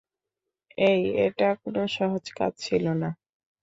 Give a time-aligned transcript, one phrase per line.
[0.83, 3.09] এই, এটা কোনো সহজ কাজ ছিল না।